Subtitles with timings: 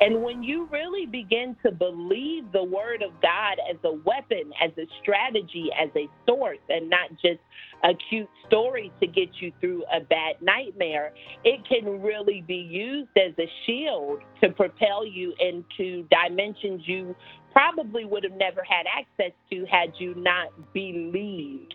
[0.00, 4.70] And when you really begin to believe the word of God as a weapon, as
[4.78, 7.40] a strategy, as a source, and not just
[7.84, 11.12] a cute story to get you through a bad nightmare,
[11.44, 17.14] it can really be used as a shield to propel you into dimensions you
[17.52, 21.74] probably would have never had access to had you not believed.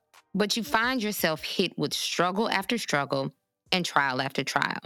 [0.33, 3.33] but you find yourself hit with struggle after struggle
[3.71, 4.81] and trial after trial.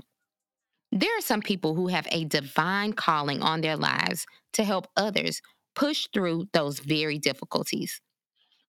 [0.92, 5.42] There are some people who have a divine calling on their lives to help others
[5.76, 8.02] push through those very difficulties.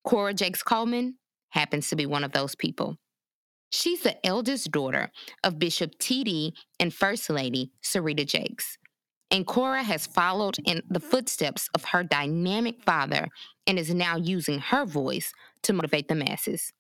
[0.04, 1.16] Cora Jakes Coleman
[1.50, 2.97] happens to be one of those people.
[3.70, 5.10] She's the eldest daughter
[5.44, 6.54] of Bishop T.D.
[6.78, 8.78] and First Lady Serita Jakes.
[9.30, 13.28] And Cora has followed in the footsteps of her dynamic father
[13.66, 15.32] and is now using her voice
[15.67, 16.72] to motivate the masses.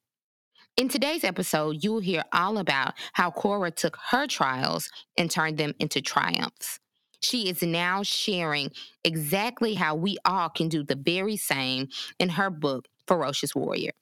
[0.76, 5.74] In today's episode, you'll hear all about how Cora took her trials and turned them
[5.78, 6.78] into triumphs.
[7.20, 8.70] She is now sharing
[9.02, 13.92] exactly how we all can do the very same in her book, Ferocious Warrior.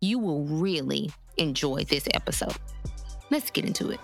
[0.00, 2.56] You will really enjoy this episode.
[3.30, 4.00] Let's get into it.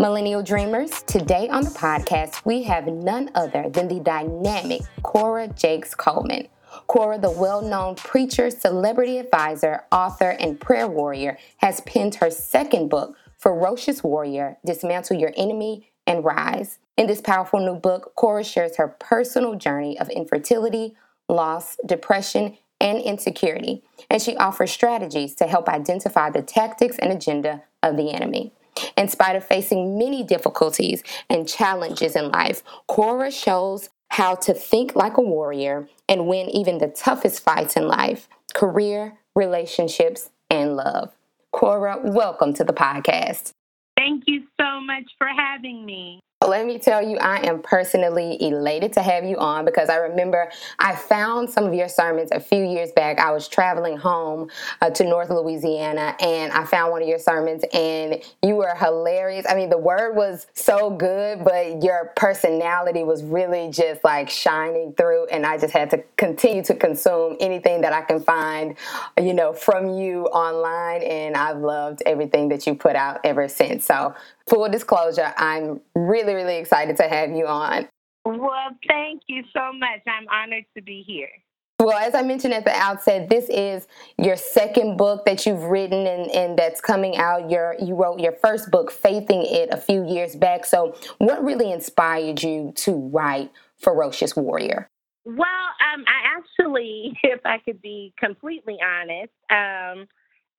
[0.00, 5.94] Millennial Dreamers, today on the podcast, we have none other than the dynamic Cora Jakes
[5.94, 6.48] Coleman.
[6.86, 12.88] Cora, the well known preacher, celebrity advisor, author, and prayer warrior, has penned her second
[12.88, 16.78] book, Ferocious Warrior Dismantle Your Enemy and Rise.
[16.96, 20.96] In this powerful new book, Cora shares her personal journey of infertility,
[21.28, 27.64] loss, depression, and insecurity, and she offers strategies to help identify the tactics and agenda
[27.82, 28.54] of the enemy.
[28.96, 34.94] In spite of facing many difficulties and challenges in life, Cora shows how to think
[34.96, 41.14] like a warrior and win even the toughest fights in life career, relationships, and love.
[41.52, 43.52] Cora, welcome to the podcast.
[43.96, 46.20] Thank you so much for having me.
[46.50, 50.50] Let me tell you, I am personally elated to have you on because I remember
[50.80, 53.20] I found some of your sermons a few years back.
[53.20, 54.50] I was traveling home
[54.80, 59.46] uh, to North Louisiana and I found one of your sermons and you were hilarious.
[59.48, 64.92] I mean, the word was so good, but your personality was really just like shining
[64.94, 65.26] through.
[65.26, 68.74] And I just had to continue to consume anything that I can find,
[69.22, 71.02] you know, from you online.
[71.02, 73.84] And I've loved everything that you put out ever since.
[73.84, 74.16] So
[74.50, 77.88] full disclosure, I'm really, really excited to have you on.
[78.24, 80.00] Well, thank you so much.
[80.06, 81.30] I'm honored to be here.
[81.78, 83.88] Well, as I mentioned at the outset, this is
[84.18, 87.50] your second book that you've written and, and that's coming out.
[87.50, 90.66] Your you wrote your first book, Faithing It, a few years back.
[90.66, 94.90] So, what really inspired you to write Ferocious Warrior?
[95.24, 100.06] Well, um, I actually, if I could be completely honest, um,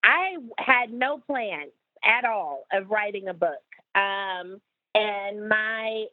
[0.03, 1.71] I had no plans
[2.03, 3.61] at all of writing a book.
[3.95, 4.61] Um,
[4.95, 6.05] and my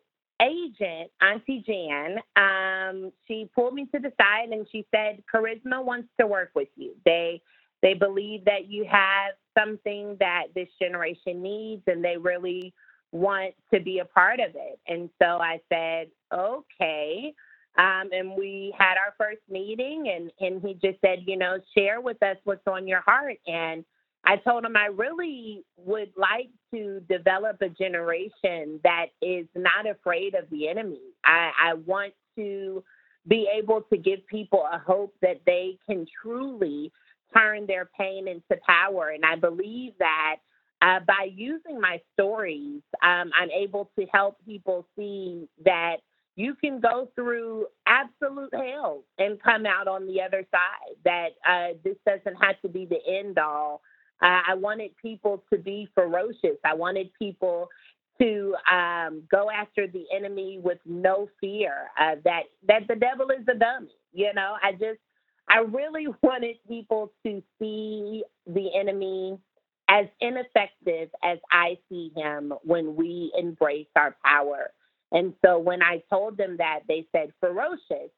[0.43, 6.09] agent, Auntie Jan, um, she pulled me to the side and she said, "Charisma wants
[6.21, 6.95] to work with you.
[7.05, 7.43] They
[7.83, 12.75] they believe that you have something that this generation needs, and they really
[13.13, 17.35] want to be a part of it." And so I said, "Okay."
[17.79, 22.01] Um, and we had our first meeting, and and he just said, "You know, share
[22.01, 23.85] with us what's on your heart." And
[24.25, 30.35] I told him I really would like to develop a generation that is not afraid
[30.35, 31.01] of the enemy.
[31.25, 32.85] I, I want to
[33.27, 36.93] be able to give people a hope that they can truly
[37.37, 39.11] turn their pain into power.
[39.11, 40.37] And I believe that
[40.83, 45.97] uh, by using my stories, um, I'm able to help people see that
[46.37, 51.75] you can go through absolute hell and come out on the other side, that uh,
[51.85, 53.83] this doesn't have to be the end all
[54.27, 56.59] I wanted people to be ferocious.
[56.65, 57.69] I wanted people
[58.21, 61.89] to um, go after the enemy with no fear.
[62.01, 63.95] Uh, that that the devil is a dummy.
[64.13, 65.01] You know, I just
[65.49, 69.39] I really wanted people to see the enemy
[69.89, 74.71] as ineffective as I see him when we embrace our power.
[75.13, 78.11] And so when I told them that, they said ferocious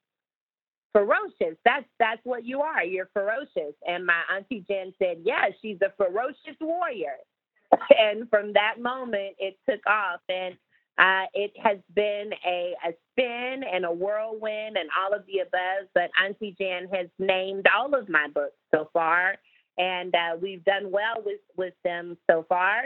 [0.93, 1.57] ferocious.
[1.65, 2.85] That's that's what you are.
[2.85, 3.75] You're ferocious.
[3.87, 7.17] And my auntie Jen said, "Yeah, she's a ferocious warrior."
[7.99, 10.21] and from that moment, it took off.
[10.29, 10.57] And
[10.99, 15.89] uh, it has been a, a spin and a whirlwind and all of the above,
[15.95, 19.37] but Auntie Jen has named all of my books so far,
[19.79, 22.85] and uh, we've done well with, with them so far.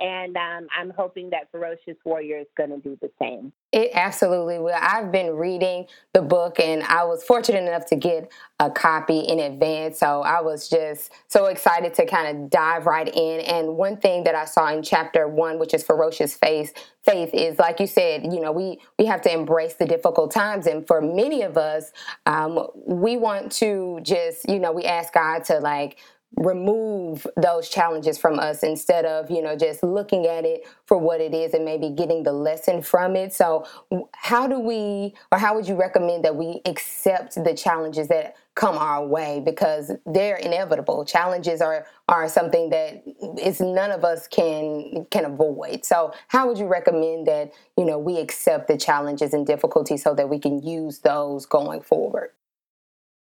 [0.00, 3.52] And um, I'm hoping that Ferocious Warrior is going to do the same.
[3.74, 4.78] It absolutely will.
[4.80, 8.30] I've been reading the book and I was fortunate enough to get
[8.60, 9.98] a copy in advance.
[9.98, 13.40] So I was just so excited to kind of dive right in.
[13.40, 16.72] And one thing that I saw in chapter one, which is Ferocious Faith,
[17.02, 20.68] faith is like you said, you know, we, we have to embrace the difficult times.
[20.68, 21.90] And for many of us,
[22.26, 25.98] um, we want to just, you know, we ask God to like
[26.36, 31.20] remove those challenges from us instead of you know just looking at it for what
[31.20, 33.32] it is and maybe getting the lesson from it.
[33.32, 33.66] So
[34.12, 38.76] how do we or how would you recommend that we accept the challenges that come
[38.76, 39.42] our way?
[39.44, 41.04] Because they're inevitable.
[41.04, 43.02] Challenges are are something that
[43.40, 45.84] is none of us can can avoid.
[45.84, 50.14] So how would you recommend that you know we accept the challenges and difficulties so
[50.14, 52.30] that we can use those going forward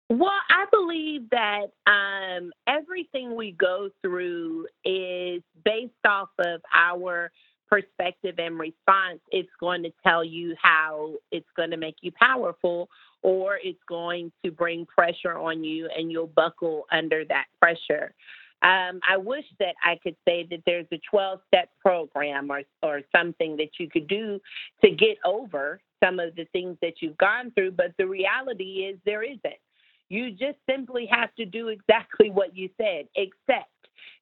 [0.08, 7.30] well, I believe that um, everything we go through is based off of our
[7.68, 9.18] perspective and response.
[9.32, 12.88] It's going to tell you how it's going to make you powerful,
[13.22, 18.14] or it's going to bring pressure on you and you'll buckle under that pressure.
[18.62, 23.02] Um, I wish that I could say that there's a 12 step program or, or
[23.14, 24.40] something that you could do
[24.84, 28.98] to get over some of the things that you've gone through, but the reality is
[29.04, 29.60] there isn't.
[30.08, 33.70] You just simply have to do exactly what you said, accept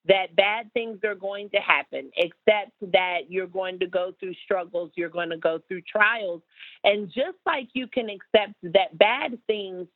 [0.07, 4.91] that bad things are going to happen, except that you're going to go through struggles,
[4.97, 6.43] you're going to go through trials.
[6.83, 9.87] And just like you can accept that bad things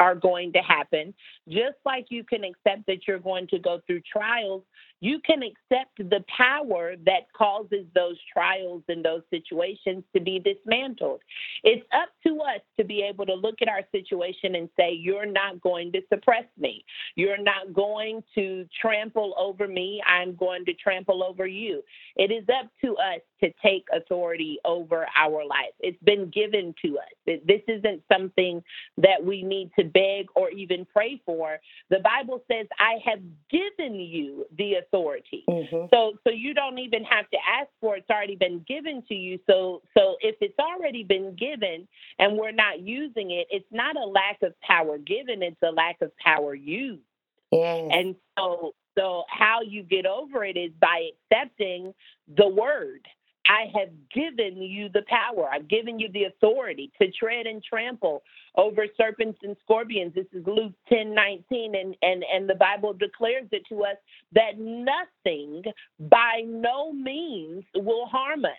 [0.00, 1.14] are going to happen,
[1.48, 4.62] just like you can accept that you're going to go through trials,
[5.00, 11.20] you can accept the power that causes those trials and those situations to be dismantled.
[11.62, 15.26] It's up to us to be able to look at our situation and say, You're
[15.26, 16.84] not going to suppress me.
[17.14, 20.02] You're not going to trample over me.
[20.06, 21.82] I'm going to trample over you.
[22.16, 25.72] It is up to us to take authority over our life.
[25.80, 27.38] It's been given to us.
[27.46, 28.62] This isn't something
[28.98, 31.58] that we need to beg or even pray for.
[31.90, 33.20] The Bible says, I have
[33.50, 35.44] given you the authority.
[35.48, 35.86] Mm-hmm.
[35.92, 38.00] So so you don't even have to ask for it.
[38.00, 39.38] It's already been given to you.
[39.48, 41.86] So so if it's already been given
[42.18, 46.00] and we're not using it, it's not a lack of power given, it's a lack
[46.02, 47.02] of power used.
[47.50, 47.88] Yes.
[47.92, 51.94] And so so how you get over it is by accepting
[52.36, 53.06] the word.
[53.46, 55.48] I have given you the power.
[55.50, 58.22] I've given you the authority to tread and trample
[58.56, 60.14] over serpents and scorpions.
[60.14, 63.96] This is Luke 10 19, and, and, and the Bible declares it to us
[64.32, 65.62] that nothing
[65.98, 68.50] by no means will harm us.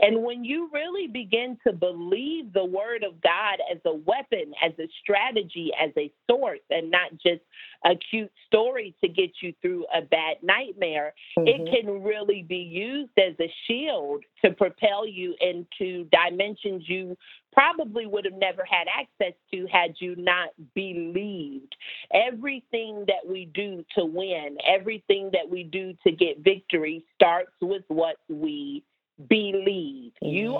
[0.00, 4.72] And when you really begin to believe the word of God as a weapon, as
[4.78, 7.42] a strategy, as a source, and not just
[7.84, 11.48] a cute story to get you through a bad nightmare, mm-hmm.
[11.48, 17.16] it can really be used as a shield to propel you into dimensions you
[17.52, 21.76] probably would have never had access to had you not believed.
[22.12, 27.82] Everything that we do to win, everything that we do to get victory starts with
[27.88, 28.82] what we
[29.28, 29.51] believe.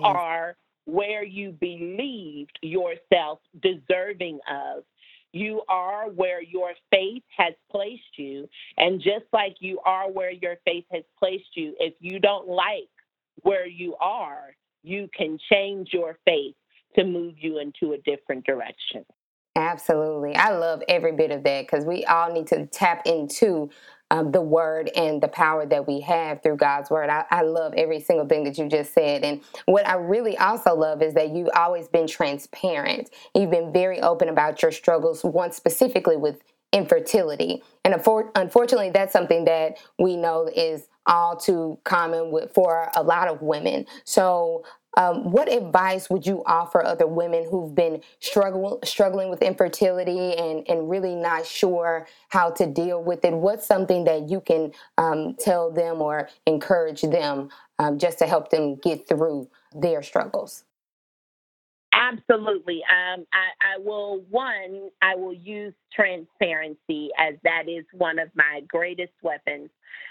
[0.02, 0.16] Mm-hmm.
[0.16, 4.84] Are where you believed yourself deserving of.
[5.32, 8.48] You are where your faith has placed you.
[8.76, 12.90] And just like you are where your faith has placed you, if you don't like
[13.42, 16.54] where you are, you can change your faith
[16.96, 19.04] to move you into a different direction.
[19.56, 20.34] Absolutely.
[20.34, 23.70] I love every bit of that because we all need to tap into
[24.12, 27.08] um, the word and the power that we have through God's word.
[27.08, 29.24] I, I, love every single thing that you just said.
[29.24, 33.08] And what I really also love is that you've always been transparent.
[33.34, 36.42] You've been very open about your struggles, one specifically with
[36.74, 37.62] infertility.
[37.86, 43.28] And unfortunately, that's something that we know is all too common with, for a lot
[43.28, 43.86] of women.
[44.04, 44.62] So
[44.96, 50.68] um, what advice would you offer other women who've been struggle, struggling with infertility and,
[50.68, 53.32] and really not sure how to deal with it?
[53.32, 58.50] What's something that you can um, tell them or encourage them um, just to help
[58.50, 60.64] them get through their struggles?
[61.94, 62.82] Absolutely.
[62.90, 68.62] Um, I, I, will, one, I will use transparency as that is one of my
[68.66, 69.70] greatest weapons.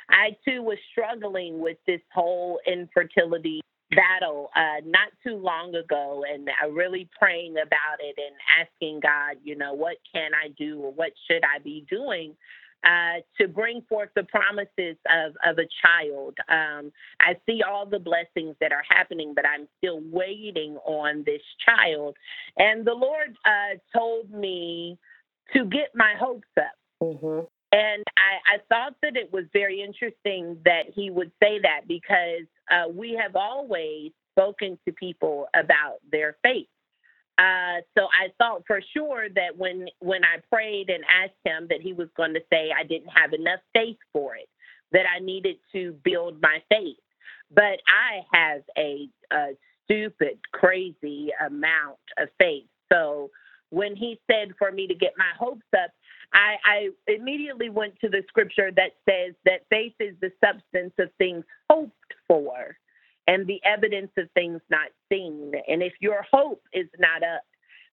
[0.10, 3.62] I too was struggling with this whole infertility
[3.92, 9.38] battle uh, not too long ago and uh, really praying about it and asking God,
[9.44, 12.36] you know, what can I do or what should I be doing?
[12.84, 16.38] uh, to bring forth the promises of, of a child.
[16.50, 21.42] Um, I see all the blessings that are happening, but I'm still waiting on this
[21.66, 22.16] child.
[22.58, 24.98] And the Lord uh, told me
[25.54, 26.74] to get my hopes up.
[27.02, 27.46] Mm-hmm.
[27.74, 32.46] And I, I, thought that it was very interesting that he would say that because
[32.72, 36.68] uh, we have always spoken to people about their faith.
[37.38, 41.82] Uh, so I thought for sure that when when I prayed and asked him that
[41.82, 44.48] he was going to say I didn't have enough faith for it,
[44.92, 46.98] that I needed to build my faith.
[47.54, 49.48] But I have a, a
[49.86, 52.66] stupid, crazy amount of faith.
[52.92, 53.32] So
[53.70, 55.92] when he said for me to get my hopes up,
[56.34, 61.10] I, I immediately went to the scripture that says that faith is the substance of
[61.18, 61.92] things hoped
[62.32, 62.78] for
[63.28, 65.52] and the evidence of things not seen.
[65.68, 67.44] And if your hope is not up,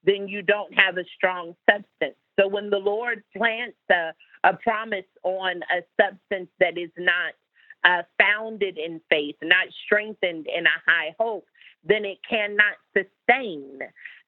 [0.04, 2.16] then you don't have a strong substance.
[2.38, 4.12] So when the Lord plants a,
[4.44, 7.34] a promise on a substance that is not
[7.82, 11.46] uh, founded in faith, not strengthened in a high hope,
[11.84, 13.80] then it cannot sustain.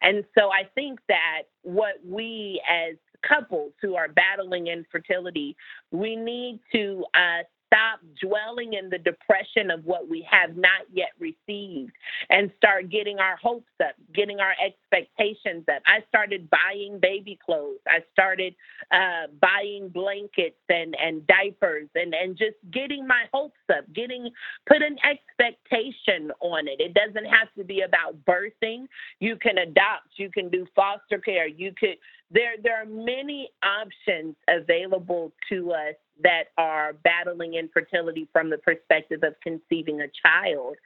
[0.02, 2.97] And so I think that what we as
[3.29, 5.57] couples who are battling infertility,
[5.93, 11.11] we need to uh, stop dwelling in the depression of what we have not yet
[11.19, 11.93] received
[12.29, 15.81] and start getting our hopes up, getting our expectations up.
[15.87, 17.79] I started buying baby clothes.
[17.87, 18.55] I started
[18.91, 24.31] uh, buying blankets and, and diapers and, and just getting my hopes up, getting
[24.67, 26.81] put an expectation on it.
[26.81, 28.87] It doesn't have to be about birthing.
[29.21, 31.97] You can adopt, you can do foster care, you could
[32.31, 39.21] there there are many options available to us that are battling infertility from the perspective
[39.23, 40.77] of conceiving a child.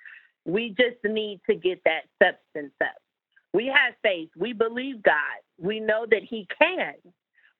[0.45, 2.97] We just need to get that substance up.
[3.53, 4.31] We have faith.
[4.37, 5.15] We believe God.
[5.59, 6.95] We know that He can.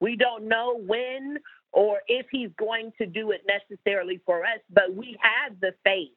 [0.01, 1.39] We don't know when
[1.73, 6.13] or if He's going to do it necessarily for us, but we have the faith.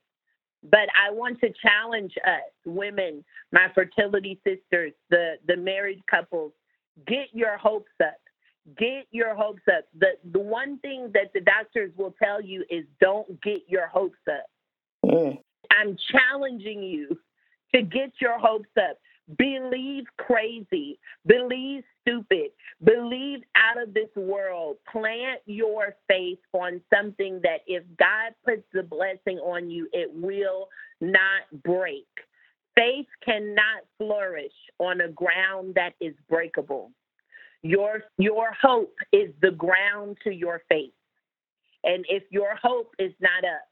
[0.63, 6.51] But I want to challenge us, women, my fertility sisters, the, the married couples,
[7.05, 8.17] get your hopes up
[8.77, 9.85] get your hopes up.
[9.97, 14.19] The the one thing that the doctors will tell you is don't get your hopes
[14.29, 14.45] up.
[15.05, 15.39] Mm.
[15.71, 17.17] I'm challenging you
[17.73, 18.97] to get your hopes up.
[19.37, 22.51] Believe crazy, believe stupid,
[22.81, 24.77] believe out of this world.
[24.89, 30.69] Plant your faith on something that if God puts the blessing on you, it will
[31.01, 32.07] not break.
[32.77, 36.91] Faith cannot flourish on a ground that is breakable.
[37.63, 40.93] Your your hope is the ground to your faith.
[41.83, 43.67] And if your hope is not up,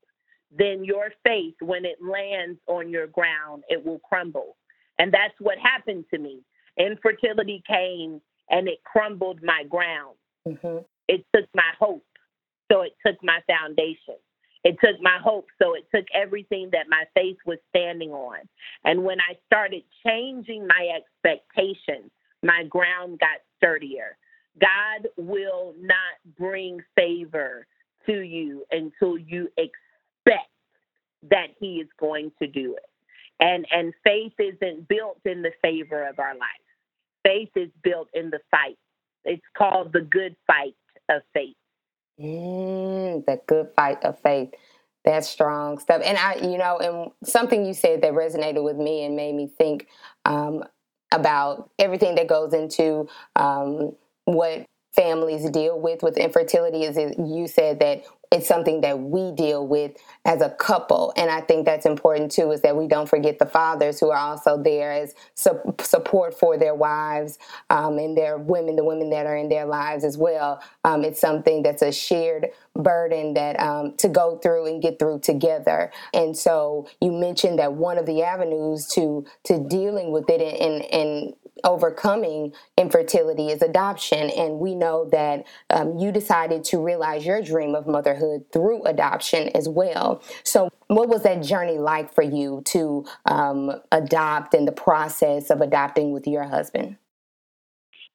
[0.58, 4.58] then your faith, when it lands on your ground, it will crumble.
[4.98, 6.42] And that's what happened to me.
[6.78, 10.16] Infertility came and it crumbled my ground.
[10.48, 10.80] Mm-hmm.
[11.08, 12.06] It took my hope,
[12.72, 14.16] so it took my foundation.
[14.66, 18.40] It took my hope, so it took everything that my faith was standing on.
[18.86, 22.12] And when I started changing my expectations,
[22.44, 24.18] my ground got sturdier.
[24.62, 27.68] God will not bring favor
[28.08, 30.50] to you until you expect
[31.30, 32.90] that he is going to do it.
[33.40, 36.66] And and faith isn't built in the favor of our life.
[37.24, 38.78] Faith is built in the fight.
[39.26, 40.76] It's called the good fight
[41.10, 41.56] of faith.
[42.20, 44.52] Mm, the good fight of faith.
[45.04, 46.02] That's strong stuff.
[46.04, 49.48] And I, you know, and something you said that resonated with me and made me
[49.48, 49.88] think
[50.24, 50.64] um,
[51.12, 53.96] about everything that goes into um,
[54.26, 54.66] what
[54.96, 59.92] families deal with with infertility is you said that it's something that we deal with
[60.26, 61.14] as a couple.
[61.16, 64.18] And i think that's important too is that we don't forget the fathers who are
[64.18, 67.38] also there as su- support for their wives
[67.70, 70.62] um, and their women the women that are in their lives as well.
[70.84, 75.20] Um, it's something that's a shared burden that um, to go through and get through
[75.20, 75.92] together.
[76.14, 80.84] And so you mentioned that one of the avenues to to dealing with it and
[80.92, 84.30] and overcoming infertility is adoption.
[84.32, 89.50] And we know that um, you decided to realize your dream of motherhood through adoption
[89.56, 90.22] as well.
[90.44, 95.62] So, what was that journey like for you to um, adopt and the process of
[95.62, 96.98] adopting with your husband?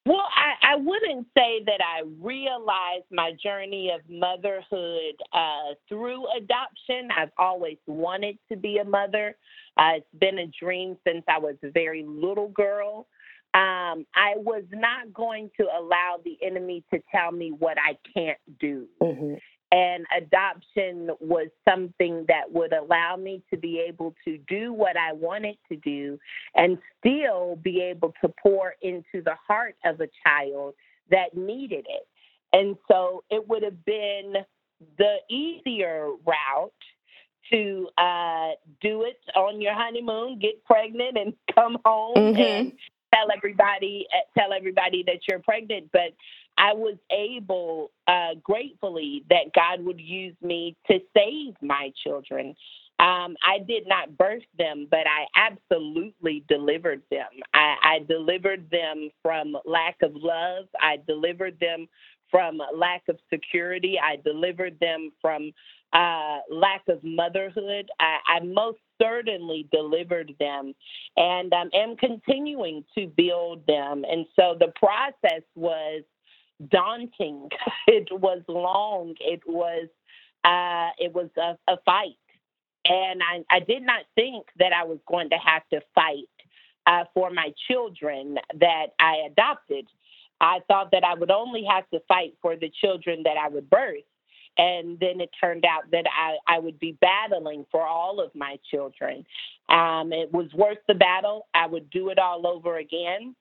[0.06, 7.11] Well, I, I, wouldn't say that I realized my journey of motherhood uh, through adoption.
[7.14, 9.37] I've always wanted to be a mother.
[9.76, 13.09] Uh, it's been a dream since I was a very little girl
[13.52, 18.38] um, I was not going to allow the enemy to tell me what I can't
[18.61, 18.87] do.
[19.02, 19.35] Mm-hmm.
[19.73, 25.12] And adoption was something that would allow me to be able to do what I
[25.12, 26.19] wanted to do
[26.54, 30.75] and still be able to pour into the heart of a child
[31.11, 32.07] that needed it.
[32.52, 34.35] And so it would have been
[34.99, 36.73] the easier route
[37.52, 42.40] to uh, do it on your honeymoon, get pregnant, and come home mm-hmm.
[42.40, 42.73] and
[43.14, 45.90] tell everybody uh, tell everybody that you're pregnant.
[45.93, 46.14] But
[46.59, 52.55] I was able, uh, gratefully, that God would use me to save my children.
[53.00, 57.29] Um, I did not birth them, but I absolutely delivered them.
[57.55, 60.67] I, I delivered them from lack of love.
[60.81, 61.88] I delivered them
[62.31, 63.97] from lack of security.
[64.02, 65.52] I delivered them from
[65.92, 67.90] uh, lack of motherhood.
[67.99, 70.73] I, I, most certainly delivered them
[71.16, 74.04] and um, am continuing to build them.
[74.09, 76.02] And so the process was
[76.68, 77.49] daunting.
[77.87, 79.14] it was long.
[79.20, 79.88] It was
[80.44, 82.16] uh, it was a, a fight,
[82.87, 86.30] and I, I, did not think that I was going to have to fight
[86.87, 89.87] uh, for my children that I adopted.
[90.40, 93.68] I thought that I would only have to fight for the children that I would
[93.68, 94.04] birth.
[94.59, 98.59] And then it turned out that I, I would be battling for all of my
[98.71, 99.25] children.
[99.69, 101.47] Um, it was worth the battle.
[101.54, 103.35] I would do it all over again.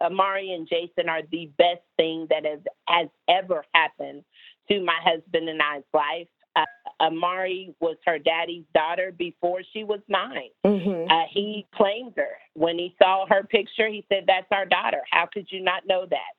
[0.00, 4.24] Amari and Jason are the best thing that has, has ever happened
[4.68, 6.28] to my husband and I's life.
[6.56, 6.64] Uh,
[7.00, 10.50] Amari was her daddy's daughter before she was mine.
[10.64, 11.10] Mm-hmm.
[11.10, 12.36] Uh, he claimed her.
[12.54, 15.02] When he saw her picture, he said, That's our daughter.
[15.10, 16.34] How could you not know that?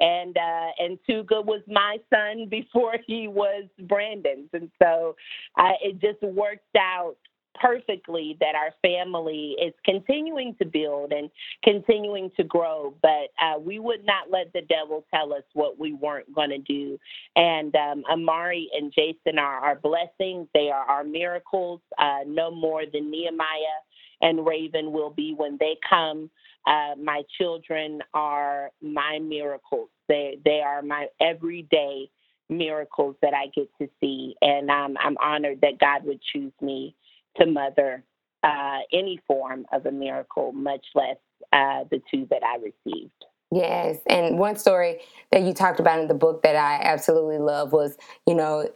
[0.00, 5.16] And uh, and Tuga was my son before he was Brandon's, and so
[5.58, 7.16] uh, it just worked out
[7.60, 11.30] perfectly that our family is continuing to build and
[11.62, 15.92] continuing to grow, but uh, we would not let the devil tell us what we
[15.92, 16.98] weren't going to do.
[17.36, 22.84] And um, Amari and Jason are our blessings, they are our miracles, uh, no more
[22.90, 23.80] than Nehemiah
[24.22, 26.30] and Raven will be when they come.
[26.66, 29.88] Uh, my children are my miracles.
[30.08, 32.10] They they are my everyday
[32.48, 36.94] miracles that I get to see, and um, I'm honored that God would choose me
[37.38, 38.04] to mother
[38.42, 41.16] uh, any form of a miracle, much less
[41.52, 43.24] uh, the two that I received.
[43.52, 45.00] Yes, and one story
[45.32, 48.68] that you talked about in the book that I absolutely love was, you know,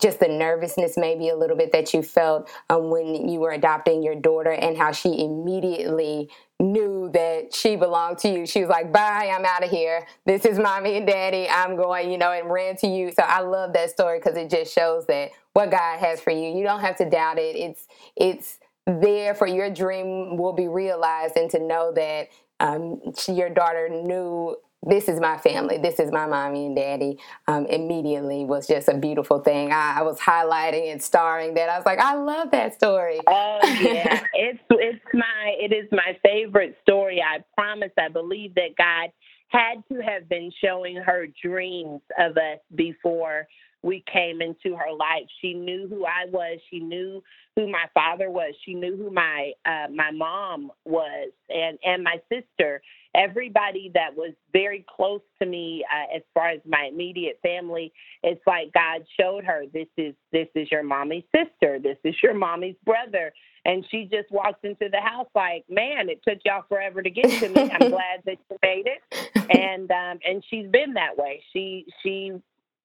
[0.00, 4.02] just the nervousness maybe a little bit that you felt um, when you were adopting
[4.02, 8.46] your daughter and how she immediately knew that she belonged to you.
[8.46, 10.06] She was like, "Bye, I'm out of here.
[10.24, 11.46] This is mommy and daddy.
[11.46, 13.12] I'm going," you know, and ran to you.
[13.12, 16.48] So I love that story because it just shows that what God has for you.
[16.56, 17.56] You don't have to doubt it.
[17.56, 22.28] It's it's there for your dream will be realized and to know that
[22.60, 27.18] um, your daughter knew this is my family, this is my mommy and daddy,
[27.48, 29.72] um, immediately was just a beautiful thing.
[29.72, 31.68] I, I, was highlighting and starring that.
[31.68, 33.18] I was like, I love that story.
[33.26, 37.20] Oh yeah, it's it's my it is my favorite story.
[37.20, 37.90] I promise.
[37.98, 39.10] I believe that God
[39.48, 43.48] had to have been showing her dreams of us before
[43.82, 45.26] we came into her life.
[45.40, 46.58] She knew who I was.
[46.70, 47.22] She knew
[47.54, 48.54] who my father was.
[48.64, 52.82] She knew who my uh, my mom was, and and my sister.
[53.14, 58.42] Everybody that was very close to me, uh, as far as my immediate family, it's
[58.46, 61.78] like God showed her this is this is your mommy's sister.
[61.78, 63.32] This is your mommy's brother.
[63.64, 67.26] And she just walks into the house like, man, it took y'all forever to get
[67.26, 67.70] to me.
[67.70, 69.30] I'm glad that you made it.
[69.50, 71.42] And um, and she's been that way.
[71.52, 72.32] She she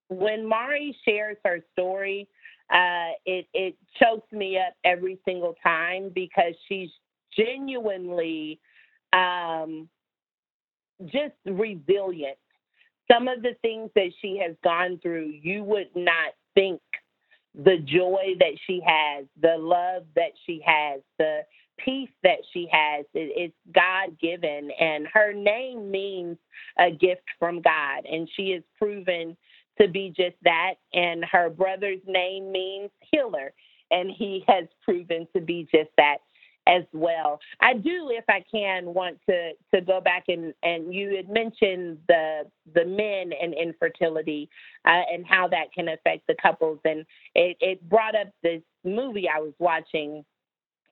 [0.09, 2.27] when Mari shares her story,
[2.71, 6.89] uh, it it chokes me up every single time because she's
[7.37, 8.59] genuinely
[9.13, 9.89] um,
[11.05, 12.37] just resilient.
[13.11, 16.81] Some of the things that she has gone through, you would not think
[17.55, 21.41] the joy that she has, the love that she has, the
[21.77, 24.71] peace that she has, it, it's God given.
[24.79, 26.37] And her name means
[26.79, 28.05] a gift from God.
[28.11, 29.37] And she has proven
[29.81, 30.75] to be just that.
[30.93, 33.53] And her brother's name means healer,
[33.91, 36.17] and he has proven to be just that
[36.67, 37.39] as well.
[37.59, 41.97] I do, if I can, want to to go back and and you had mentioned
[42.07, 44.49] the the men and infertility
[44.85, 47.05] uh, and how that can affect the couples, and
[47.35, 50.23] it, it brought up this movie I was watching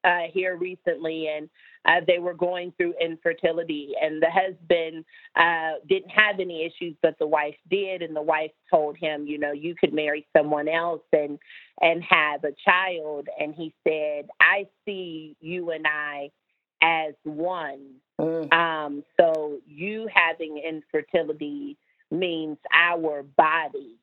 [0.03, 1.49] uh, here recently, and
[1.85, 5.03] uh, they were going through infertility, and the husband
[5.35, 9.37] uh, didn't have any issues, but the wife did, and the wife told him, you
[9.37, 11.39] know, you could marry someone else and
[11.81, 16.29] and have a child, and he said, I see you and I
[16.83, 17.95] as one.
[18.19, 18.53] Mm.
[18.53, 21.77] Um, so you having infertility
[22.11, 23.97] means our body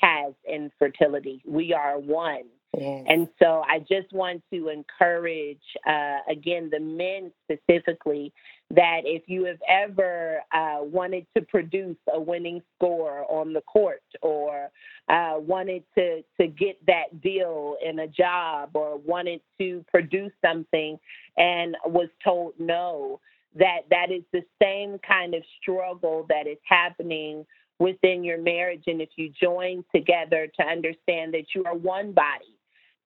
[0.00, 1.42] has infertility.
[1.46, 2.44] We are one.
[2.74, 8.32] And so I just want to encourage, uh, again, the men specifically,
[8.70, 14.02] that if you have ever uh, wanted to produce a winning score on the court
[14.22, 14.70] or
[15.10, 20.98] uh, wanted to, to get that deal in a job or wanted to produce something
[21.36, 23.20] and was told no,
[23.54, 27.44] that that is the same kind of struggle that is happening
[27.78, 28.84] within your marriage.
[28.86, 32.56] And if you join together to understand that you are one body,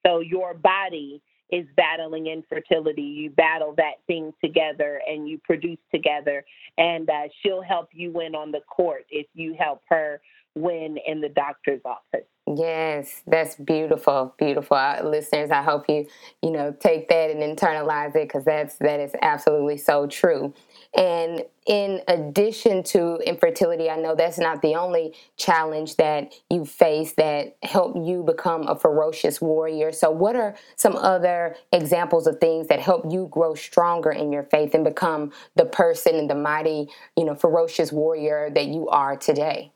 [0.07, 3.03] so your body is battling infertility.
[3.03, 6.45] You battle that thing together and you produce together.
[6.79, 10.21] And uh, she'll help you win on the court if you help her
[10.57, 12.27] win in the doctor's office.
[12.49, 14.77] Yes, that's beautiful, beautiful.
[14.77, 16.07] Uh, listeners, I hope you,
[16.43, 20.55] you know, take that and internalize it because that's that is absolutely so true.
[20.97, 27.15] And in addition to infertility, I know that's not the only challenge that you face
[27.15, 29.91] that help you become a ferocious warrior.
[29.91, 34.45] So, what are some other examples of things that help you grow stronger in your
[34.45, 39.17] faith and become the person and the mighty, you know, ferocious warrior that you are
[39.17, 39.73] today?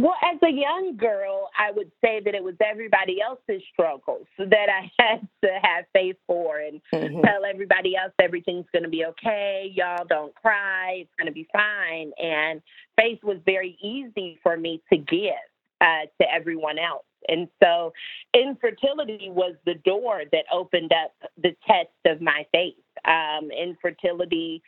[0.00, 4.68] Well, as a young girl, I would say that it was everybody else's struggles that
[4.68, 7.20] I had to have faith for and mm-hmm.
[7.22, 9.72] tell everybody else everything's going to be okay.
[9.74, 10.98] Y'all don't cry.
[11.00, 12.12] It's going to be fine.
[12.16, 12.62] And
[12.96, 15.32] faith was very easy for me to give
[15.80, 17.04] uh, to everyone else.
[17.26, 17.92] And so
[18.34, 22.74] infertility was the door that opened up the test of my faith.
[23.04, 24.62] Um, infertility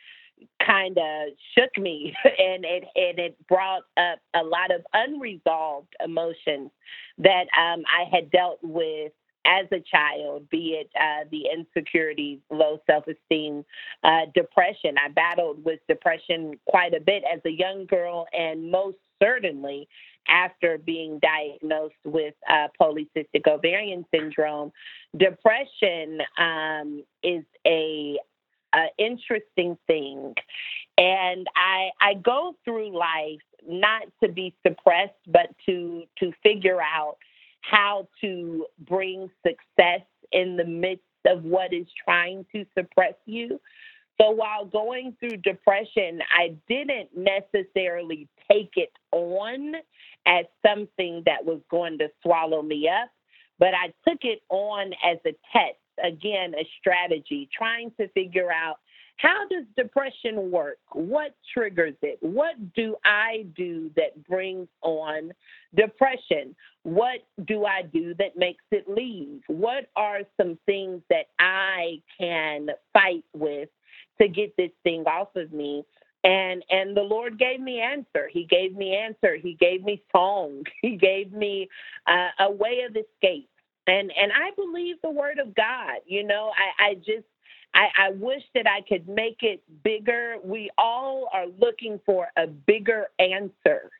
[0.65, 6.71] kind of shook me and it and it brought up a lot of unresolved emotions
[7.17, 9.11] that um, I had dealt with
[9.45, 13.65] as a child, be it uh, the insecurities, low self esteem,
[14.03, 14.95] uh, depression.
[15.03, 19.87] I battled with depression quite a bit as a young girl, and most certainly
[20.27, 24.71] after being diagnosed with uh, polycystic ovarian syndrome.
[25.17, 28.17] Depression um, is a
[28.73, 30.33] an interesting thing.
[30.97, 37.17] And I I go through life not to be suppressed, but to to figure out
[37.61, 43.59] how to bring success in the midst of what is trying to suppress you.
[44.19, 49.75] So while going through depression, I didn't necessarily take it on
[50.25, 53.09] as something that was going to swallow me up,
[53.57, 58.77] but I took it on as a test again a strategy, trying to figure out
[59.17, 60.79] how does depression work?
[60.93, 62.17] What triggers it?
[62.21, 65.31] What do I do that brings on
[65.75, 66.55] depression?
[66.83, 69.41] What do I do that makes it leave?
[69.47, 73.69] What are some things that I can fight with
[74.19, 75.85] to get this thing off of me?
[76.23, 80.63] and and the lord gave me answer he gave me answer he gave me song
[80.81, 81.67] he gave me
[82.07, 83.49] uh, a way of escape
[83.87, 85.99] and and I believe the word of God.
[86.05, 87.25] You know, I, I just
[87.73, 90.35] I, I wish that I could make it bigger.
[90.43, 93.91] We all are looking for a bigger answer.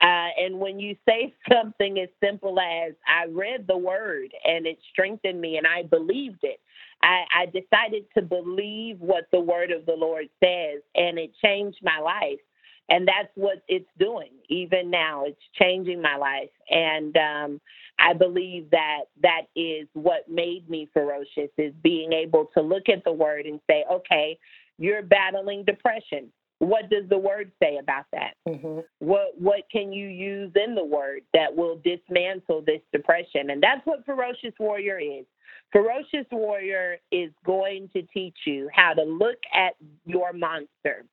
[0.00, 4.78] Uh, and when you say something as simple as I read the word and it
[4.92, 6.60] strengthened me and I believed it,
[7.02, 11.78] I, I decided to believe what the word of the Lord says and it changed
[11.82, 12.40] my life
[12.88, 17.60] and that's what it's doing even now it's changing my life and um,
[18.02, 23.04] i believe that that is what made me ferocious is being able to look at
[23.04, 24.38] the word and say okay
[24.78, 28.80] you're battling depression what does the word say about that mm-hmm.
[28.98, 33.84] what what can you use in the word that will dismantle this depression and that's
[33.84, 35.24] what ferocious warrior is
[35.72, 41.04] ferocious warrior is going to teach you how to look at your monster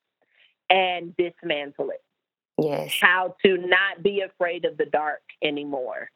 [0.70, 2.04] and dismantle it.
[2.62, 2.94] Yes.
[3.02, 6.10] How to not be afraid of the dark anymore,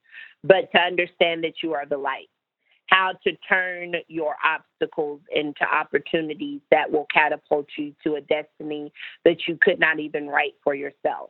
[0.43, 2.29] but to understand that you are the light.
[2.87, 8.91] How to turn your obstacles into opportunities that will catapult you to a destiny
[9.25, 11.29] that you could not even write for yourself.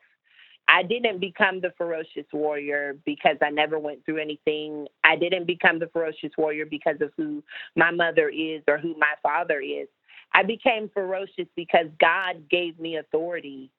[0.67, 4.87] I didn't become the ferocious warrior because I never went through anything.
[5.03, 7.43] I didn't become the ferocious warrior because of who
[7.75, 9.87] my mother is or who my father is.
[10.33, 13.69] I became ferocious because God gave me authority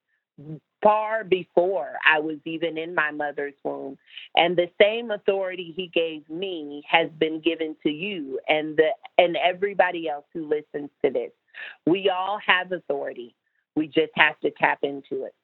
[0.84, 3.98] far before I was even in my mother's womb.
[4.36, 9.36] And the same authority he gave me has been given to you and the and
[9.36, 11.32] everybody else who listens to this.
[11.86, 13.34] We all have authority.
[13.74, 15.34] We just have to tap into it.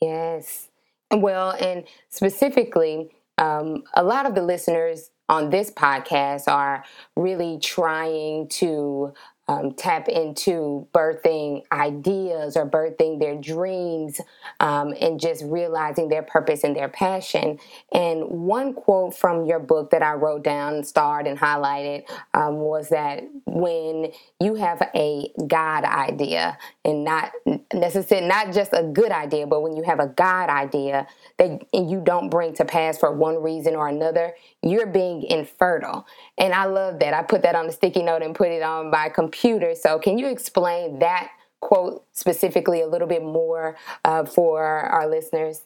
[0.00, 0.68] Yes.
[1.10, 6.84] Well, and specifically, um, a lot of the listeners on this podcast are
[7.16, 9.12] really trying to
[9.50, 14.20] um, tap into birthing ideas or birthing their dreams
[14.60, 17.58] um, and just realizing their purpose and their passion.
[17.92, 22.90] And one quote from your book that I wrote down, starred, and highlighted um, was
[22.90, 27.32] that when you have a God idea and not
[27.72, 31.06] necessarily not just a good idea, but when you have a God idea
[31.38, 36.06] that you don't bring to pass for one reason or another, you're being infertile.
[36.38, 37.14] And I love that.
[37.14, 39.74] I put that on a sticky note and put it on my computer.
[39.74, 41.30] So, can you explain that
[41.60, 45.62] quote specifically a little bit more uh, for our listeners?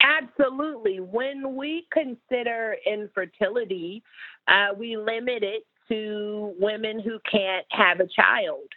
[0.00, 1.00] Absolutely.
[1.00, 4.02] When we consider infertility,
[4.46, 8.68] uh, we limit it to women who can't have a child.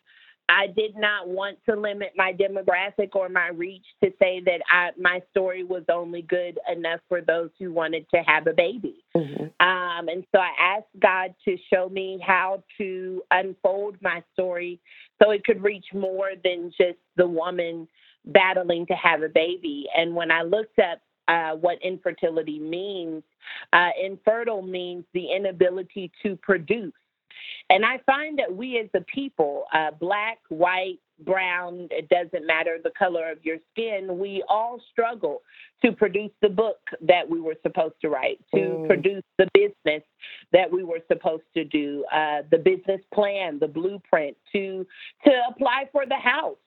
[0.52, 4.90] I did not want to limit my demographic or my reach to say that I,
[5.00, 8.98] my story was only good enough for those who wanted to have a baby.
[9.16, 9.44] Mm-hmm.
[9.66, 14.80] Um, and so I asked God to show me how to unfold my story
[15.22, 17.88] so it could reach more than just the woman
[18.26, 19.86] battling to have a baby.
[19.96, 23.24] And when I looked up uh, what infertility means,
[23.72, 26.92] uh, infertile means the inability to produce.
[27.70, 32.78] And I find that we as a people, uh, black, white, brown, it doesn't matter
[32.84, 35.42] the color of your skin, we all struggle
[35.84, 38.88] to produce the book that we were supposed to write, to mm.
[38.88, 40.04] produce the business
[40.52, 44.86] that we were supposed to do, uh, the business plan, the blueprint, to
[45.26, 46.58] to apply for the house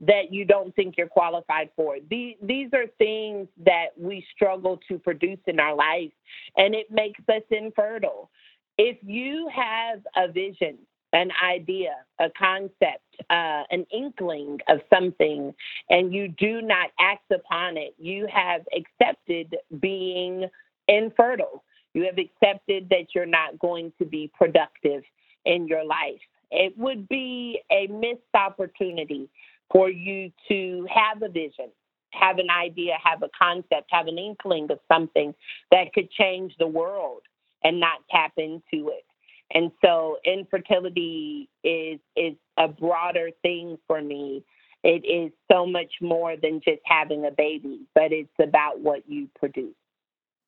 [0.00, 1.96] that you don't think you're qualified for.
[2.10, 6.12] These, these are things that we struggle to produce in our life,
[6.56, 8.30] and it makes us infertile.
[8.78, 10.78] If you have a vision,
[11.12, 15.54] an idea, a concept, uh, an inkling of something,
[15.88, 20.46] and you do not act upon it, you have accepted being
[20.88, 21.64] infertile.
[21.94, 25.02] You have accepted that you're not going to be productive
[25.46, 26.20] in your life.
[26.50, 29.30] It would be a missed opportunity
[29.72, 31.70] for you to have a vision,
[32.10, 35.34] have an idea, have a concept, have an inkling of something
[35.70, 37.22] that could change the world
[37.66, 39.04] and not tap into it.
[39.52, 44.44] And so infertility is is a broader thing for me.
[44.84, 49.28] It is so much more than just having a baby, but it's about what you
[49.38, 49.74] produce.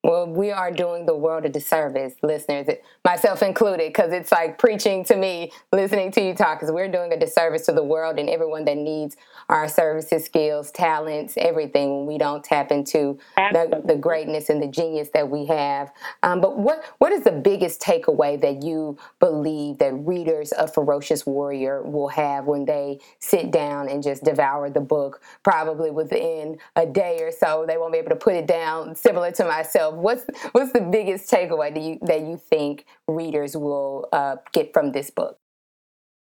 [0.09, 2.67] Well, we are doing the world a disservice, listeners,
[3.05, 7.13] myself included, because it's like preaching to me, listening to you talk, because we're doing
[7.13, 9.19] a disservice to the world and everyone that needs
[9.51, 14.67] our services, skills, talents, everything when we don't tap into the, the, greatness and the
[14.67, 15.91] genius that we have.
[16.23, 21.27] Um, but what what is the biggest takeaway that you believe that readers of Ferocious
[21.27, 26.87] Warrior will have when they sit down and just devour the book, probably within a
[26.87, 27.65] day or so?
[27.67, 31.31] They won't be able to put it down, similar to myself what's what's the biggest
[31.31, 35.39] takeaway that you that you think readers will uh, get from this book?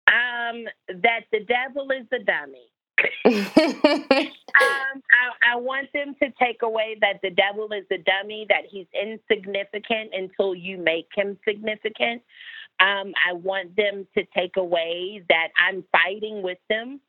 [0.07, 2.71] Um, that the devil is a dummy.
[3.25, 3.33] um,
[4.55, 8.87] I, I, want them to take away that the devil is a dummy, that he's
[8.99, 12.23] insignificant until you make him significant.
[12.79, 16.99] Um, I want them to take away that I'm fighting with them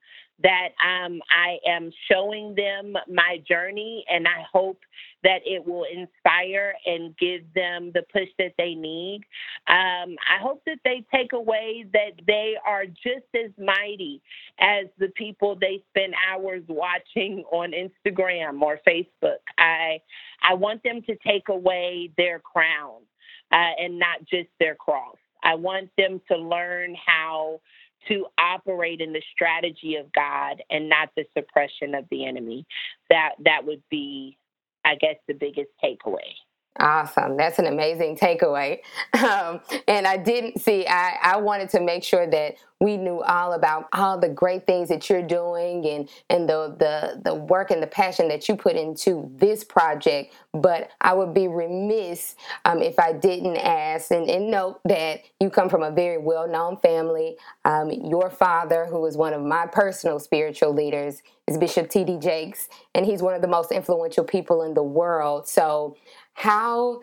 [0.43, 4.81] that um, I am showing them my journey, and I hope
[5.25, 9.23] that it will inspire and give them the push that they need.
[9.67, 14.23] Um, I hope that they take away that they are just as mighty
[14.61, 19.39] as the people they spend hours watching on Instagram or Facebook.
[19.59, 20.01] I
[20.49, 23.03] I want them to take away their crown
[23.51, 25.17] uh, and not just their cross.
[25.43, 27.61] I want them to learn how
[28.09, 32.67] to operate in the strategy of God and not the suppression of the enemy.
[33.11, 34.39] That that would be,
[34.85, 36.35] I guess, the biggest takeaway.
[36.79, 37.37] Awesome.
[37.37, 38.81] That's an amazing takeaway.
[39.19, 43.55] Um, and I didn't see, I, I wanted to make sure that we knew all
[43.55, 47.83] about all the great things that you're doing and, and the, the, the work and
[47.83, 50.35] the passion that you put into this project.
[50.53, 55.51] But I would be remiss um, if I didn't ask and, and, note that you
[55.51, 57.37] come from a very well known family.
[57.65, 62.19] Um, your father, who is one of my personal spiritual leaders, is Bishop T.D.
[62.19, 65.49] Jakes, and he's one of the most influential people in the world.
[65.49, 65.97] So,
[66.39, 67.01] how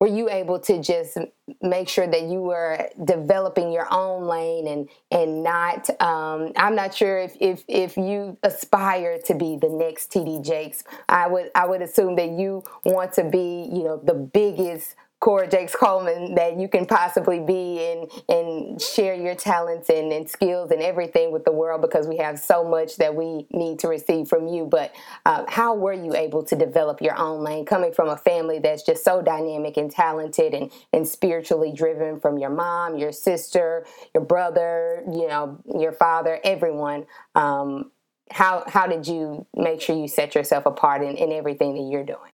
[0.00, 1.16] were you able to just
[1.62, 6.92] make sure that you were developing your own lane and and not um, i'm not
[6.94, 10.84] sure if, if if you aspire to be the next td jakes.
[11.08, 15.48] I would i would assume that you want to be you know the biggest Cora
[15.48, 20.70] Jakes Coleman that you can possibly be and and share your talents and, and skills
[20.70, 24.28] and everything with the world because we have so much that we need to receive
[24.28, 24.66] from you.
[24.66, 28.58] But uh, how were you able to develop your own lane coming from a family
[28.58, 33.86] that's just so dynamic and talented and, and spiritually driven from your mom, your sister,
[34.14, 37.06] your brother, you know, your father, everyone?
[37.34, 37.92] Um,
[38.30, 42.04] how how did you make sure you set yourself apart in, in everything that you're
[42.04, 42.33] doing?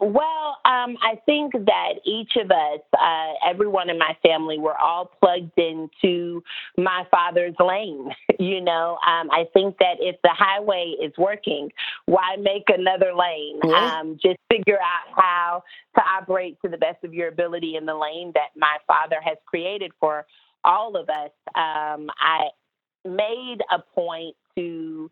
[0.00, 5.10] Well, um, I think that each of us, uh, everyone in my family, we're all
[5.20, 6.42] plugged into
[6.78, 8.10] my father's lane.
[8.38, 11.70] You know, um, I think that if the highway is working,
[12.06, 13.60] why make another lane?
[13.70, 15.62] Um, just figure out how
[15.96, 19.36] to operate to the best of your ability in the lane that my father has
[19.44, 20.24] created for
[20.64, 21.30] all of us.
[21.54, 22.48] Um, I
[23.04, 25.10] made a point to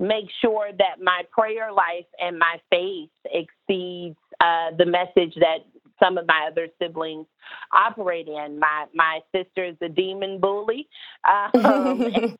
[0.00, 5.58] make sure that my prayer life and my faith exceeds uh, the message that
[6.02, 7.26] some of my other siblings
[7.72, 8.58] operate in.
[8.58, 10.88] My my sister is a demon bully.
[11.54, 12.12] Um,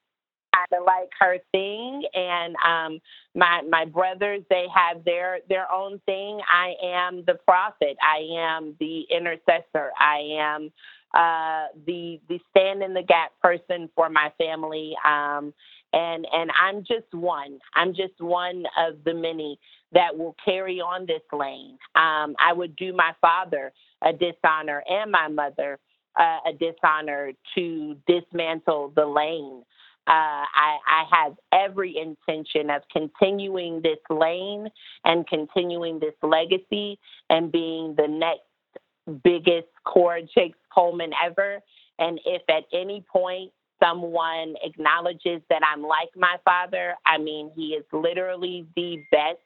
[0.54, 3.00] kind of like her thing and um
[3.34, 8.74] my my brothers they have their their own thing i am the prophet i am
[8.80, 10.70] the intercessor i am
[11.14, 15.52] uh the the stand in the gap person for my family um
[15.92, 17.58] and and I'm just one.
[17.74, 19.58] I'm just one of the many
[19.92, 21.78] that will carry on this lane.
[21.94, 23.72] Um, I would do my father
[24.02, 25.78] a dishonor and my mother
[26.18, 29.62] uh, a dishonor to dismantle the lane.
[30.06, 34.68] Uh, I, I have every intention of continuing this lane
[35.04, 36.98] and continuing this legacy
[37.28, 41.60] and being the next biggest Cora Jakes Coleman ever.
[41.98, 47.68] And if at any point someone acknowledges that I'm like my father, I mean, he
[47.74, 49.38] is literally the best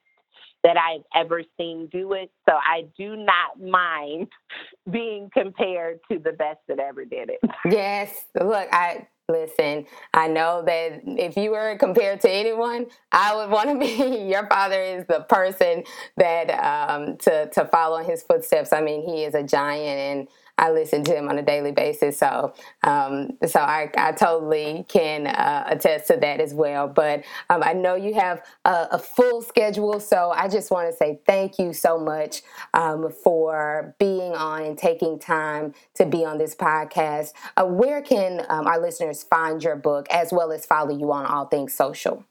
[0.64, 2.30] that I've ever seen do it.
[2.48, 4.28] So I do not mind
[4.90, 7.40] being compared to the best that ever did it.
[7.70, 8.24] Yes.
[8.34, 13.70] Look, I listen, I know that if you were compared to anyone, I would want
[13.70, 14.24] to be.
[14.28, 15.84] Your father is the person
[16.16, 18.72] that um, to to follow in his footsteps.
[18.72, 22.18] I mean, he is a giant and I listen to him on a daily basis.
[22.18, 26.88] So, um, so I, I totally can uh, attest to that as well.
[26.88, 30.96] But um, I know you have a, a, full schedule, so I just want to
[30.96, 32.42] say thank you so much
[32.74, 37.32] um, for being on and taking time to be on this podcast.
[37.56, 41.26] Uh, where can um, our listeners find your book as well as follow you on
[41.26, 42.24] all things social?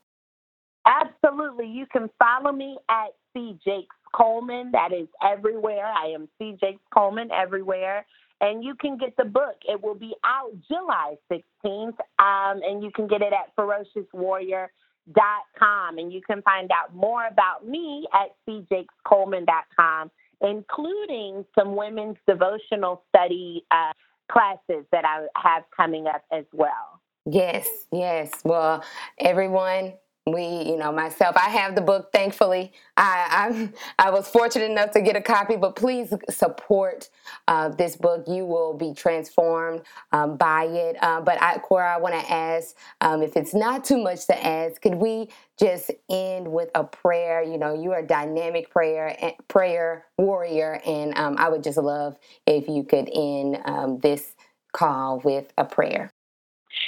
[0.86, 1.68] Absolutely.
[1.68, 3.58] You can follow me at C.
[3.64, 4.72] Jakes Coleman.
[4.72, 5.86] That is everywhere.
[5.86, 6.58] I am C.
[6.60, 8.06] Jakes Coleman everywhere.
[8.40, 9.56] And you can get the book.
[9.68, 11.98] It will be out July 16th.
[12.20, 15.98] Um, and you can get it at ferociouswarrior.com.
[15.98, 20.10] And you can find out more about me at cjakescoleman.com,
[20.42, 23.92] including some women's devotional study uh,
[24.32, 27.02] classes that I have coming up as well.
[27.26, 28.32] Yes, yes.
[28.44, 28.84] Well,
[29.20, 29.94] everyone,
[30.28, 32.72] we you know myself i have the book thankfully.
[32.98, 37.10] I I'm, I was fortunate enough to get a copy but please support
[37.48, 38.26] uh, this book.
[38.28, 39.82] You will be transformed
[40.14, 40.98] um, by it.
[41.04, 44.46] Uh, but I, cora i want to ask um, if it's not too much to
[44.48, 45.30] ask could we
[45.60, 47.44] just end with a prayer?
[47.44, 51.78] You know you are a dynamic prayer eh, prayer warrior and um, i would just
[51.80, 54.36] love if you could end um, this
[54.74, 56.11] call with a prayer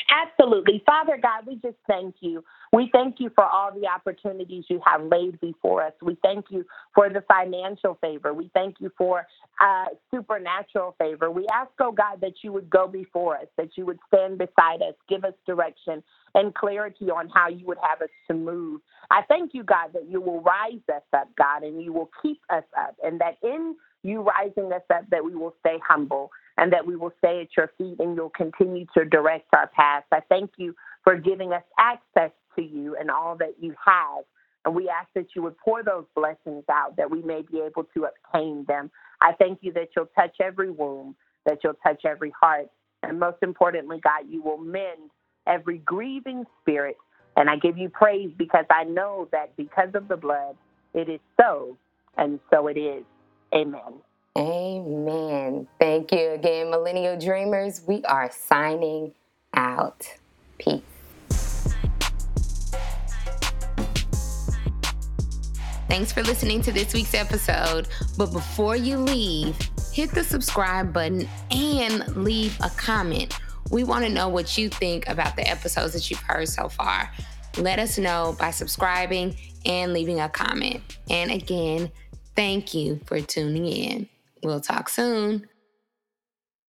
[0.10, 0.84] Absolutely.
[0.86, 2.44] Father God, we just thank you.
[2.72, 5.94] We thank you for all the opportunities you have laid before us.
[6.02, 8.34] We thank you for the financial favor.
[8.34, 9.26] We thank you for
[9.62, 11.32] uh, supernatural favor.
[11.32, 14.82] We ask, oh God, that you would go before us, that you would stand beside
[14.82, 16.04] us, give us direction
[16.36, 18.82] and clarity on how you would have us to move.
[19.12, 22.42] I thank you, God, that you will rise us up, God, and you will keep
[22.50, 26.72] us up, and that in you rising us up, that we will stay humble and
[26.74, 30.06] that we will stay at your feet and you'll continue to direct our paths.
[30.12, 34.26] I thank you for giving us access to you and all that you have.
[34.66, 37.86] And we ask that you would pour those blessings out that we may be able
[37.96, 38.92] to obtain them.
[39.22, 42.68] I thank you that you'll touch every womb, that you'll touch every heart.
[43.04, 45.12] And most importantly, God, you will mend
[45.48, 46.98] every grieving spirit.
[47.36, 50.56] And I give you praise because I know that because of the blood,
[50.94, 51.78] it is so,
[52.18, 53.04] and so it is.
[53.54, 54.02] Amen.
[54.36, 55.68] Amen.
[55.80, 57.82] Thank you again, Millennial Dreamers.
[57.88, 59.14] We are signing
[59.54, 60.08] out.
[60.58, 60.82] Peace.
[65.88, 67.88] Thanks for listening to this week's episode.
[68.18, 69.56] But before you leave,
[69.92, 73.38] hit the subscribe button and leave a comment.
[73.70, 77.12] We want to know what you think about the episodes that you've heard so far.
[77.58, 80.98] Let us know by subscribing and leaving a comment.
[81.12, 81.92] And again,
[82.36, 84.10] thank you for tuning in.
[84.44, 85.48] We'll talk soon.